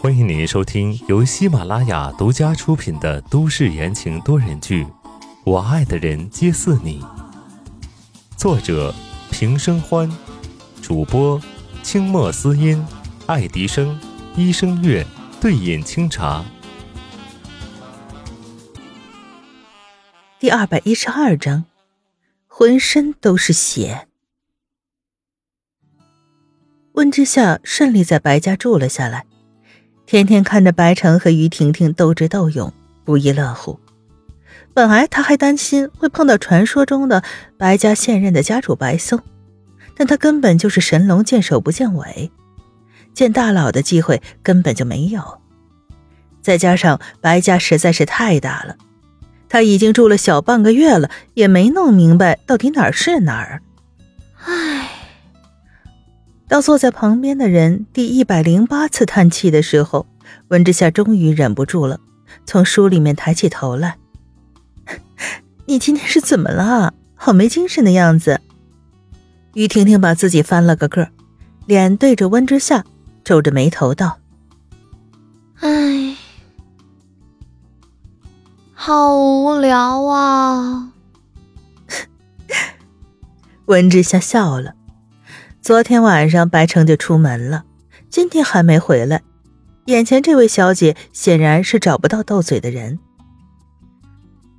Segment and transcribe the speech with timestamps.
[0.00, 4.82] 欢迎您收听由喜马拉雅独家出品的都市言情多人剧
[5.44, 7.00] 《我爱的人皆似你》，
[8.36, 8.92] 作者
[9.30, 10.10] 平生欢，
[10.82, 11.40] 主播
[11.84, 12.84] 清墨思音、
[13.26, 13.96] 爱迪生、
[14.34, 15.06] 一生月、
[15.40, 16.44] 对饮清茶。
[20.40, 21.66] 第二百一十二章，
[22.48, 24.08] 浑身都是血。
[26.94, 29.24] 温之夏顺利在白家住了下来，
[30.06, 32.72] 天天看着白城和于婷婷斗智斗勇，
[33.04, 33.80] 不亦乐乎。
[34.72, 37.24] 本来他还担心会碰到传说中的
[37.58, 39.20] 白家现任的家主白松，
[39.96, 42.30] 但他根本就是神龙见首不见尾，
[43.12, 45.40] 见大佬的机会根本就没有。
[46.42, 48.76] 再加上白家实在是太大了。
[49.48, 53.62] 他已经住了小半个月了，也没弄明白到底哪儿是哪儿。
[54.44, 54.83] 唉，
[56.46, 60.06] 当坐在旁边的人第一百零八次叹气的时候，
[60.48, 61.98] 温之夏终于忍不住了，
[62.46, 63.96] 从书里面抬起头来
[65.66, 66.94] ：“你今天是怎么了？
[67.14, 68.40] 好没精神的样子。”
[69.54, 71.08] 于婷婷把自己翻了个个，
[71.66, 72.84] 脸对着温之夏，
[73.24, 74.18] 皱着眉头道
[75.60, 76.14] ：“唉。”
[78.76, 80.92] 好无聊啊！
[83.64, 84.74] 温之夏笑了。
[85.64, 87.64] 昨天晚上白城就出门了，
[88.10, 89.22] 今天还没回来。
[89.86, 92.98] 眼前这位小姐显然是找不到斗嘴的人。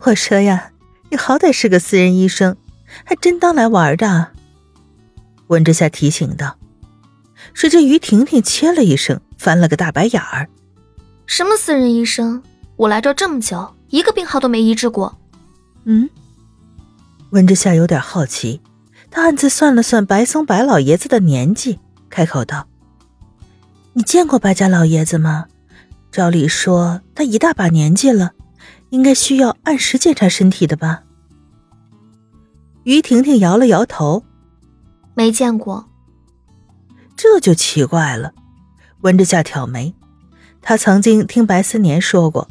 [0.00, 0.72] 我说呀，
[1.08, 2.54] 你好歹是个私人医生，
[3.02, 4.32] 还真当来玩的？
[5.46, 6.58] 温之夏提醒道。
[7.54, 10.50] 谁知于婷婷切了一声，翻了个大白眼儿
[11.24, 12.42] ：“什么私人医生？
[12.76, 15.18] 我来这这么久。”一个病号都没医治过，
[15.84, 16.10] 嗯。
[17.30, 18.60] 温之夏有点好奇，
[19.10, 22.68] 他暗自算了算白松白老爷子的年纪，开口道
[23.92, 25.46] ：“你见过白家老爷子吗？
[26.12, 28.32] 照理说他一大把年纪了，
[28.90, 31.02] 应该需要按时检查身体的吧？”
[32.84, 34.24] 于婷婷摇了摇头
[35.14, 35.88] ：“没见过。”
[37.16, 38.32] 这就奇怪了。
[39.02, 39.94] 温之夏挑眉，
[40.62, 42.48] 他曾经听白思年说过。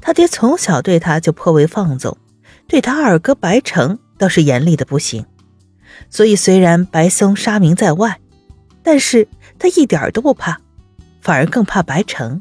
[0.00, 2.16] 他爹从小对他就颇为放纵，
[2.68, 5.26] 对他二哥白城倒是严厉的不行。
[6.10, 8.20] 所以虽然白松杀名在外，
[8.82, 9.28] 但是
[9.58, 10.58] 他一点都不怕，
[11.20, 12.40] 反而更怕白城。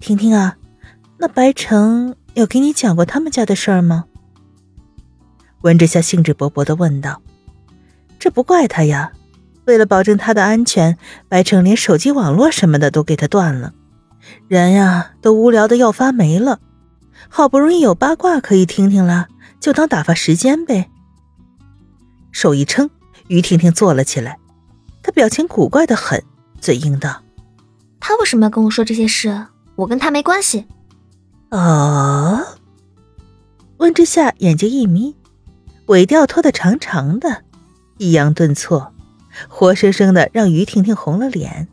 [0.00, 0.56] 婷婷啊，
[1.18, 4.04] 那白城有给你讲过他们家的事儿吗？
[5.62, 7.20] 温之夏兴致勃勃的问道。
[8.18, 9.12] 这不怪他呀，
[9.64, 10.96] 为了保证他的安全，
[11.28, 13.72] 白城连手机网络什么的都给他断了。
[14.46, 16.60] 人呀，都无聊的要发霉了，
[17.28, 19.28] 好不容易有八卦可以听听了，
[19.60, 20.90] 就当打发时间呗。
[22.38, 22.88] 手一撑，
[23.26, 24.38] 于婷婷坐了起来，
[25.02, 26.22] 她表情古怪的很，
[26.60, 27.20] 嘴硬道
[27.98, 29.46] ：“他为什么要跟我说这些事？
[29.74, 30.66] 我跟他没关系。”
[31.50, 32.40] 哦。
[33.78, 35.16] 温之夏眼睛一眯，
[35.86, 37.42] 尾调拖得长长的，
[37.96, 38.92] 抑扬顿挫，
[39.48, 41.66] 活生生的让于婷婷红了脸。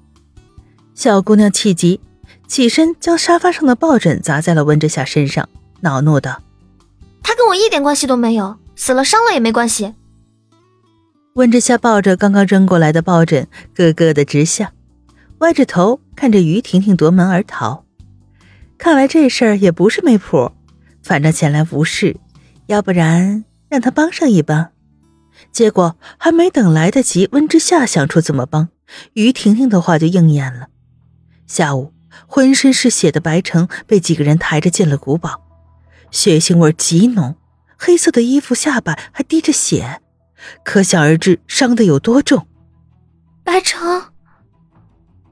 [0.96, 2.02] 小姑娘气急。
[2.47, 5.47] 起身，将沙发上的抱枕砸在了温之夏身上，
[5.82, 6.42] 恼怒道
[7.22, 9.94] ：“他跟我一点关系都没有，死了伤了也没关系。”
[11.35, 14.72] 温之夏抱着刚刚扔过来的抱枕，咯咯的直笑，
[15.40, 17.84] 歪着头看着于婷婷夺门而逃。
[18.78, 20.53] 看来这事儿也不是没谱，
[21.03, 22.16] 反正前来无事，
[22.68, 24.69] 要不然让他帮上一帮。
[25.51, 28.69] 结果还没等来得及，温之夏想出怎么帮，
[29.12, 30.67] 于婷婷的话就应验了。
[31.46, 31.91] 下午。
[32.28, 35.41] 浑身是血的白城被几个人抬着进了古堡，
[36.12, 37.35] 血腥味极浓，
[37.78, 40.00] 黑色的衣服下摆还滴着血，
[40.63, 42.47] 可想而知伤的有多重。
[43.44, 44.03] 白城，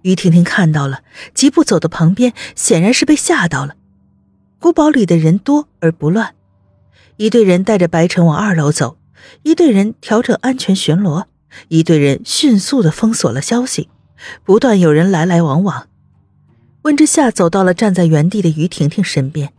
[0.03, 1.01] 于婷婷看到了，
[1.33, 3.75] 疾步走到旁边，显然是被吓到了。
[4.59, 6.35] 古堡里的人多而不乱，
[7.17, 8.97] 一队人带着白城往二楼走，
[9.41, 11.25] 一队人调整安全巡逻，
[11.67, 13.89] 一队人迅速的封锁了消息，
[14.43, 15.87] 不断有人来来往往。
[16.83, 19.53] 温之夏走到了站在原地的于婷婷身边，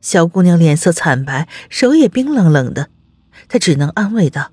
[0.00, 2.88] 小姑娘脸色惨白，手也冰冷冷的，
[3.48, 4.52] 她只能安慰道：“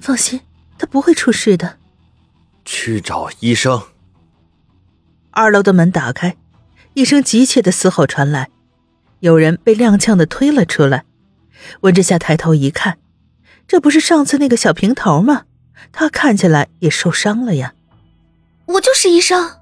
[0.00, 0.40] 放心，
[0.78, 1.78] 他不会出事的。”
[2.64, 3.82] 去找医生。
[5.30, 6.36] 二楼的门打开，
[6.94, 8.48] 一声急切的嘶吼传来，
[9.20, 11.04] 有人被踉跄的推了出来。
[11.80, 12.98] 温之夏抬头一看，
[13.66, 15.44] 这不是上次那个小平头吗？
[15.92, 17.74] 他看起来也受伤了呀。
[18.66, 19.58] 我就是医生。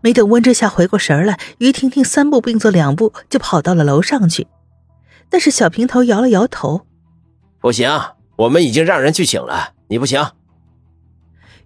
[0.00, 4.48] 没等温之夏回过神来，于婷婷三步并作两步就跑到了楼上去。
[5.28, 6.86] 但是小平头摇了摇头
[7.60, 7.88] ：“不行，
[8.40, 10.24] 我们已经让人去请了，你不行。”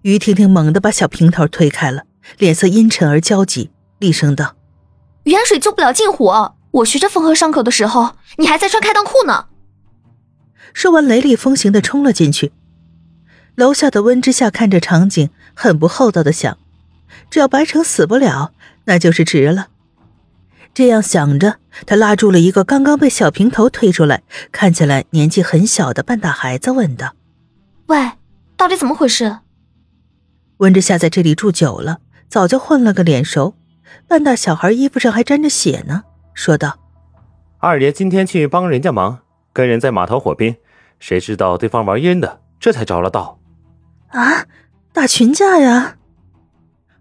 [0.03, 2.03] 于婷婷猛地把小平头推开了，
[2.39, 4.57] 脸色阴沉而焦急，厉声道
[5.25, 9.47] ：“远水救不了近火，我学着缝合伤口的时候，你还在穿开裆裤呢。”
[10.75, 12.53] 说完，雷厉风行的冲了进去。
[13.55, 16.59] 楼下的温之夏看着场景，很不厚道的想：
[17.31, 18.53] 只要白城死不了，
[18.87, 19.69] 那就是值了。
[20.75, 27.15] 这样想着，他拉住了一个刚刚被小平头推出来、看起来年纪很小的半大孩子，问道
[27.87, 28.11] ：“喂，
[28.57, 29.39] 到底怎么回事？”
[30.59, 31.99] 温之夏在这里住久了，
[32.29, 33.55] 早就混了个脸熟。
[34.09, 36.03] 半大小孩衣服上还沾着血呢，
[36.35, 36.77] 说道
[37.59, 39.21] ：“二爷今天去帮人家忙，
[39.53, 40.57] 跟人在码头火拼，
[40.99, 43.39] 谁知道对方玩阴的，这才着了道。”
[44.11, 44.47] 啊，
[44.93, 45.97] 打群架呀！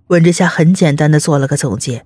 [0.08, 2.06] 温之夏很简单的做了个总结。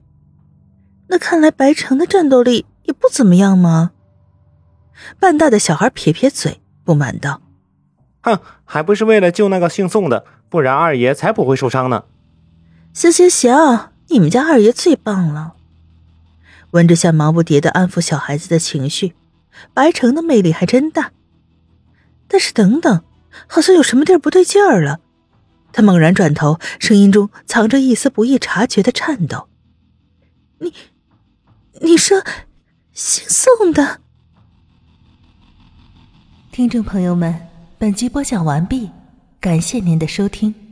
[1.10, 3.92] 那看来白城的战斗力也不怎么样嘛？
[5.20, 7.42] 半大的小孩撇撇嘴，不满道
[8.22, 12.06] ：“哼，还不是为了救那个姓宋的，不然二爷才不会受伤呢。”
[12.94, 15.54] 行行行，你们家二爷最棒了。
[16.72, 19.14] 温之夏忙不迭的安抚小孩子的情绪，
[19.74, 21.12] 白城的魅力还真大。
[22.28, 23.04] 但是等等，
[23.46, 25.00] 好像有什么地儿不对劲儿了。
[25.72, 29.48] 他猛然转头，声音中藏着一丝不易察觉的颤抖
[30.60, 30.74] ：“你。”
[32.08, 32.24] 这，
[32.94, 34.00] 姓宋的。
[36.54, 38.90] 听众朋友们，本集播讲完毕，
[39.42, 40.67] 感谢您的收听。